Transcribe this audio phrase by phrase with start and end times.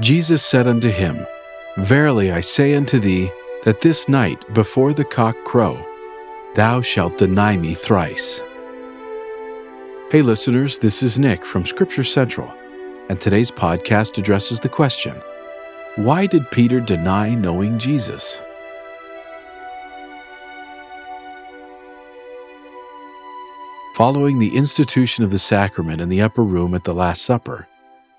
[0.00, 1.26] Jesus said unto him,
[1.76, 3.32] Verily I say unto thee,
[3.64, 5.84] that this night before the cock crow,
[6.54, 8.40] thou shalt deny me thrice.
[10.10, 12.48] Hey, listeners, this is Nick from Scripture Central,
[13.08, 15.20] and today's podcast addresses the question
[15.96, 18.40] Why did Peter deny knowing Jesus?
[23.96, 27.66] Following the institution of the sacrament in the upper room at the Last Supper,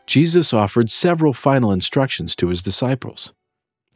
[0.09, 3.31] Jesus offered several final instructions to his disciples.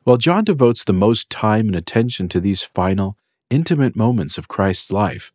[0.04, 3.18] While John devotes the most time and attention to these final,
[3.50, 5.32] intimate moments of Christ's life,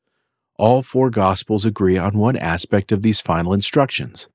[0.56, 4.28] all four Gospels agree on one aspect of these final instructions.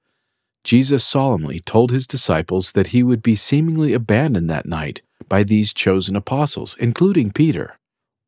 [0.65, 5.73] Jesus solemnly told his disciples that he would be seemingly abandoned that night by these
[5.73, 7.79] chosen apostles, including Peter.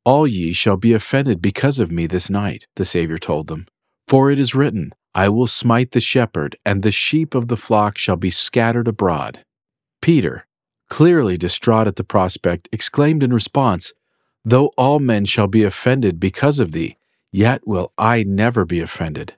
[0.05, 3.67] All ye shall be offended because of me this night, the Savior told them.
[4.07, 7.97] For it is written, I will smite the shepherd, and the sheep of the flock
[7.97, 9.45] shall be scattered abroad.
[10.01, 10.45] Peter,
[10.89, 13.93] clearly distraught at the prospect, exclaimed in response,
[14.43, 16.97] Though all men shall be offended because of thee,
[17.31, 19.35] yet will I never be offended.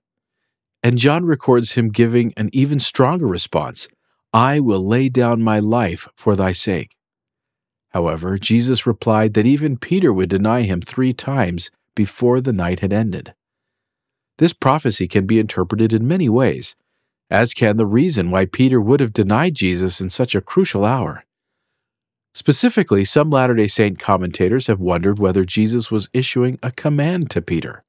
[0.81, 3.87] And John records him giving an even stronger response
[4.33, 6.97] I will lay down my life for thy sake.
[7.89, 12.91] However, Jesus replied that even Peter would deny him three times before the night had
[12.91, 13.33] ended.
[14.37, 16.75] This prophecy can be interpreted in many ways,
[17.29, 21.23] as can the reason why Peter would have denied Jesus in such a crucial hour.
[22.33, 27.41] Specifically, some Latter day Saint commentators have wondered whether Jesus was issuing a command to
[27.41, 27.83] Peter.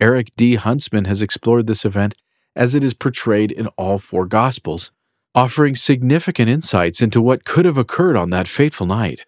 [0.00, 0.54] Eric D.
[0.54, 2.14] Huntsman has explored this event
[2.56, 4.92] as it is portrayed in all four Gospels,
[5.34, 9.26] offering significant insights into what could have occurred on that fateful night.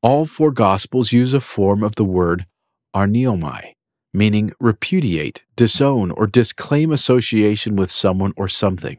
[0.00, 2.46] All four Gospels use a form of the word
[2.94, 3.74] arneomai,
[4.12, 8.98] meaning repudiate, disown, or disclaim association with someone or something.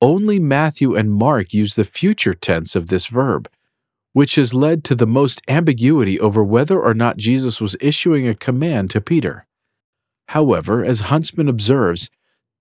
[0.00, 3.48] Only Matthew and Mark use the future tense of this verb,
[4.12, 8.34] which has led to the most ambiguity over whether or not Jesus was issuing a
[8.34, 9.46] command to Peter.
[10.28, 12.10] However, as Huntsman observes,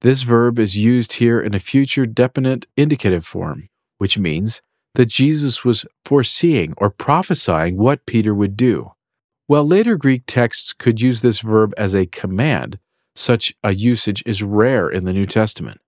[0.01, 4.61] this verb is used here in a future definite indicative form, which means
[4.95, 8.91] that Jesus was foreseeing or prophesying what Peter would do.
[9.47, 12.79] While later Greek texts could use this verb as a command,
[13.15, 15.81] such a usage is rare in the New Testament.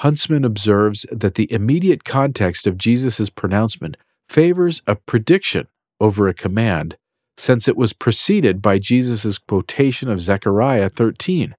[0.00, 3.96] Huntsman observes that the immediate context of Jesus' pronouncement
[4.28, 5.66] favors a prediction
[6.00, 6.96] over a command,
[7.36, 11.54] since it was preceded by Jesus' quotation of Zechariah 13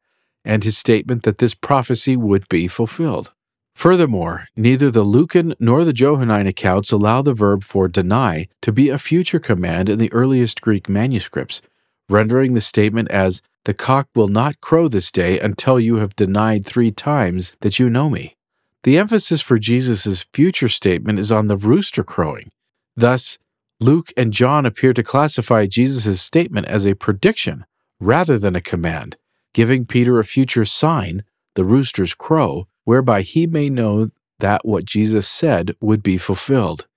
[0.46, 3.32] and his statement that this prophecy would be fulfilled.
[3.76, 8.90] Furthermore, neither the Lucan nor the Johannine accounts allow the verb for deny to be
[8.90, 11.62] a future command in the earliest Greek manuscripts,
[12.08, 16.66] rendering the statement as, The cock will not crow this day until you have denied
[16.66, 18.36] three times that you know me.
[18.84, 22.52] The emphasis for Jesus' future statement is on the rooster crowing.
[22.96, 23.38] Thus,
[23.80, 27.66] Luke and John appear to classify Jesus' statement as a prediction
[28.00, 29.18] rather than a command,
[29.54, 31.24] giving Peter a future sign,
[31.56, 36.88] the rooster's crow, whereby he may know that what Jesus said would be fulfilled.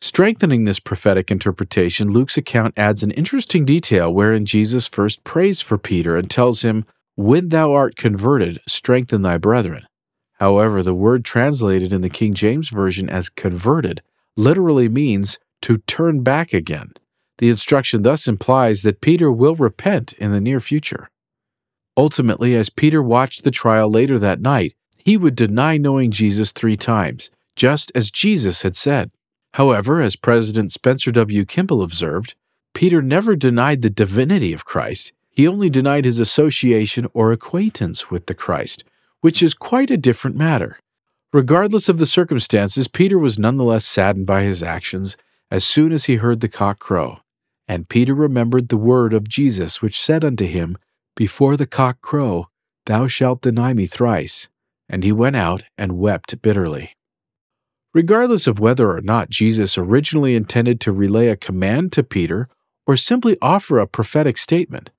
[0.00, 5.78] Strengthening this prophetic interpretation, Luke's account adds an interesting detail wherein Jesus first prays for
[5.78, 6.84] Peter and tells him,
[7.14, 9.86] When thou art converted, strengthen thy brethren.
[10.40, 14.02] However, the word translated in the King James Version as converted
[14.36, 16.92] literally means to turn back again.
[17.38, 21.10] The instruction thus implies that Peter will repent in the near future.
[21.96, 24.74] Ultimately, as Peter watched the trial later that night,
[25.04, 29.10] he would deny knowing Jesus three times, just as Jesus had said.
[29.54, 31.44] However, as President Spencer W.
[31.44, 32.34] Kimball observed,
[32.72, 35.12] Peter never denied the divinity of Christ.
[35.30, 38.84] He only denied his association or acquaintance with the Christ,
[39.20, 40.78] which is quite a different matter.
[41.32, 45.16] Regardless of the circumstances, Peter was nonetheless saddened by his actions
[45.50, 47.18] as soon as he heard the cock crow.
[47.66, 50.78] And Peter remembered the word of Jesus, which said unto him,
[51.16, 52.48] Before the cock crow,
[52.86, 54.48] thou shalt deny me thrice
[54.88, 56.94] and he went out and wept bitterly.
[57.94, 62.48] Regardless of whether or not Jesus originally intended to relay a command to Peter
[62.86, 64.90] or simply offer a prophetic statement,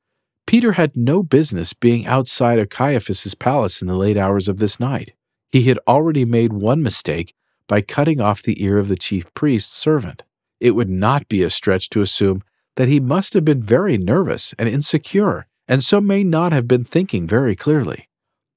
[0.45, 4.79] Peter had no business being outside of Caiaphas's palace in the late hours of this
[4.79, 5.13] night.
[5.51, 7.33] He had already made one mistake
[7.67, 10.23] by cutting off the ear of the chief priest's servant.
[10.59, 12.43] It would not be a stretch to assume
[12.75, 16.83] that he must have been very nervous and insecure, and so may not have been
[16.83, 18.09] thinking very clearly.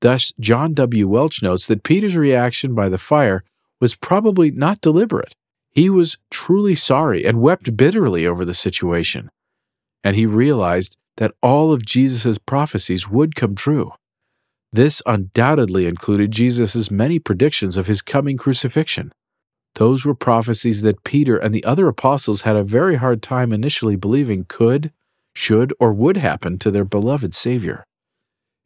[0.07, 1.09] Thus, John W.
[1.09, 3.43] Welch notes that Peter's reaction by the fire
[3.81, 5.35] was probably not deliberate.
[5.73, 9.33] He was truly sorry and wept bitterly over the situation.
[10.05, 13.95] And he realized that all of Jesus' prophecies would come true.
[14.73, 19.11] This undoubtedly included Jesus' many predictions of his coming crucifixion.
[19.75, 23.97] Those were prophecies that Peter and the other apostles had a very hard time initially
[23.97, 24.93] believing could,
[25.35, 27.85] should, or would happen to their beloved Savior.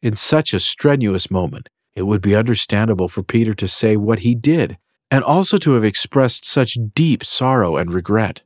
[0.03, 4.35] In such a strenuous moment, it would be understandable for Peter to say what he
[4.35, 4.79] did,
[5.11, 8.43] and also to have expressed such deep sorrow and regret.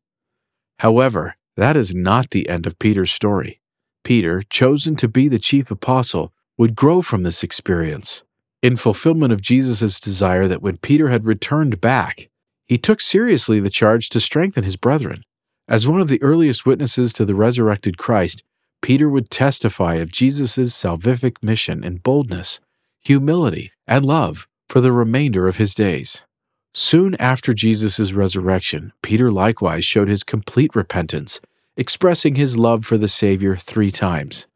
[0.80, 3.60] However, that is not the end of Peter's story.
[4.02, 8.22] Peter, chosen to be the chief apostle, would grow from this experience.
[8.62, 12.28] In fulfillment of Jesus' desire that when Peter had returned back,
[12.66, 15.22] he took seriously the charge to strengthen his brethren.
[15.68, 18.42] As one of the earliest witnesses to the resurrected Christ,
[18.84, 22.60] Peter would testify of Jesus' salvific mission in boldness,
[23.02, 26.22] humility, and love for the remainder of his days.
[26.74, 31.40] Soon after Jesus' resurrection, Peter likewise showed his complete repentance,
[31.78, 34.46] expressing his love for the Savior three times.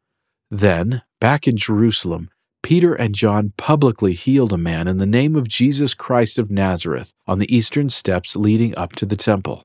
[0.51, 2.29] Then, back in Jerusalem,
[2.61, 7.15] Peter and John publicly healed a man in the name of Jesus Christ of Nazareth
[7.25, 9.63] on the eastern steps leading up to the temple.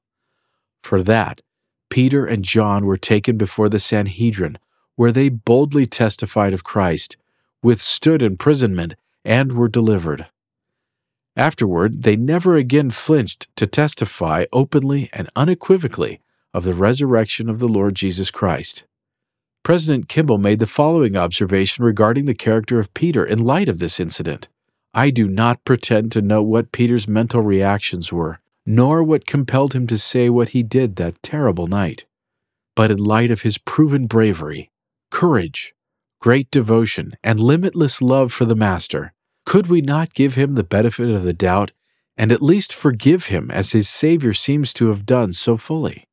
[0.83, 1.43] For that,
[1.95, 4.59] Peter and John were taken before the Sanhedrin,
[4.97, 7.17] where they boldly testified of Christ,
[7.63, 10.27] withstood imprisonment, and were delivered.
[11.37, 16.21] Afterward, they never again flinched to testify openly and unequivocally
[16.53, 18.83] of the resurrection of the Lord Jesus Christ.
[19.63, 24.01] President Kimball made the following observation regarding the character of Peter in light of this
[24.01, 24.49] incident.
[24.93, 29.87] I do not pretend to know what Peter's mental reactions were, nor what compelled him
[29.87, 32.07] to say what he did that terrible night.
[32.77, 34.71] But in light of his proven bravery,
[35.11, 35.75] courage,
[36.21, 39.13] great devotion, and limitless love for the Master,
[39.45, 41.73] could we not give him the benefit of the doubt
[42.17, 46.09] and at least forgive him as his Savior seems to have done so fully?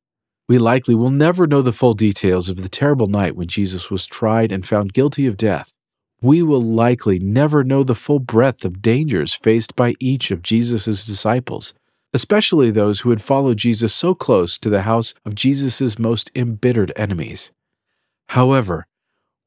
[0.48, 4.06] We likely will never know the full details of the terrible night when Jesus was
[4.06, 5.72] tried and found guilty of death.
[6.20, 11.04] We will likely never know the full breadth of dangers faced by each of Jesus'
[11.04, 11.74] disciples
[12.12, 16.92] especially those who had followed Jesus so close to the house of Jesus' most embittered
[16.96, 17.52] enemies.
[18.28, 18.86] However,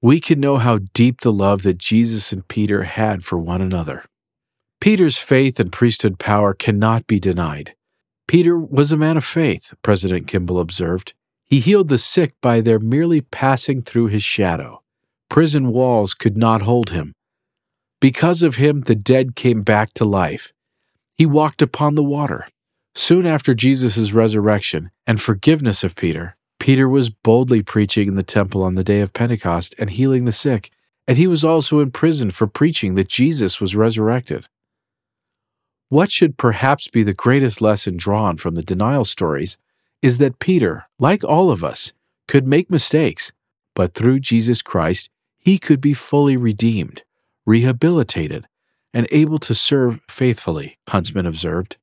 [0.01, 4.05] we can know how deep the love that Jesus and Peter had for one another.
[4.79, 7.73] Peter's faith and priesthood power cannot be denied.
[8.27, 11.13] Peter was a man of faith, President Kimball observed.
[11.45, 14.81] He healed the sick by their merely passing through his shadow.
[15.29, 17.13] Prison walls could not hold him.
[17.99, 20.51] Because of him, the dead came back to life.
[21.17, 22.47] He walked upon the water.
[22.95, 28.63] Soon after Jesus' resurrection and forgiveness of Peter, Peter was boldly preaching in the temple
[28.63, 30.71] on the day of Pentecost and healing the sick,
[31.07, 34.47] and he was also imprisoned for preaching that Jesus was resurrected.
[35.89, 39.57] What should perhaps be the greatest lesson drawn from the denial stories
[40.01, 41.93] is that Peter, like all of us,
[42.27, 43.33] could make mistakes,
[43.75, 47.03] but through Jesus Christ, he could be fully redeemed,
[47.45, 48.47] rehabilitated,
[48.93, 51.77] and able to serve faithfully, Huntsman observed.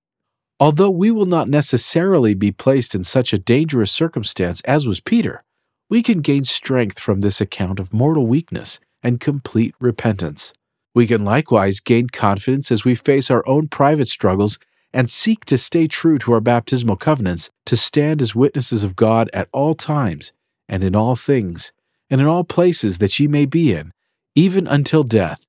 [0.62, 5.43] Although we will not necessarily be placed in such a dangerous circumstance as was Peter,
[5.91, 10.53] we can gain strength from this account of mortal weakness and complete repentance.
[10.94, 14.61] We can likewise gain confidence as we face our own private struggles
[14.93, 19.29] and seek to stay true to our baptismal covenants to stand as witnesses of God
[19.32, 20.32] at all times
[20.69, 21.73] and in all things
[22.08, 23.91] and in all places that ye may be in,
[24.37, 25.44] even until death,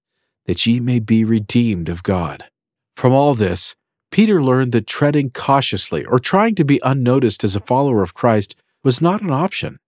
[0.47, 2.45] that ye may be redeemed of God.
[2.95, 3.75] From all this,
[4.13, 8.55] Peter learned that treading cautiously or trying to be unnoticed as a follower of Christ
[8.83, 9.79] was not an option.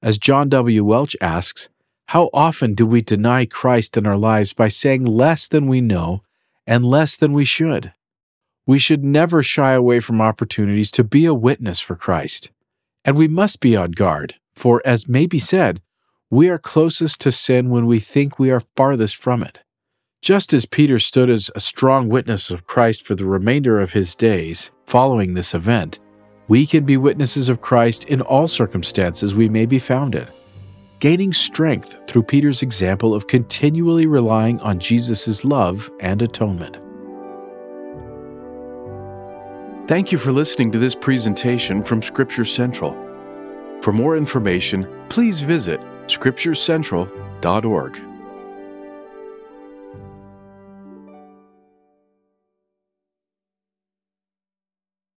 [0.00, 0.82] As John W.
[0.82, 1.68] Welch asks,
[2.08, 6.22] how often do we deny Christ in our lives by saying less than we know
[6.66, 7.92] and less than we should?
[8.66, 12.48] We should never shy away from opportunities to be a witness for Christ.
[13.04, 15.82] And we must be on guard, for as may be said,
[16.30, 19.60] we are closest to sin when we think we are farthest from it.
[20.22, 24.14] Just as Peter stood as a strong witness of Christ for the remainder of his
[24.14, 25.98] days following this event,
[26.46, 30.28] we can be witnesses of Christ in all circumstances we may be found in,
[30.98, 36.76] gaining strength through Peter's example of continually relying on Jesus' love and atonement.
[39.88, 42.92] Thank you for listening to this presentation from Scripture Central.
[43.80, 48.09] For more information, please visit scripturecentral.org.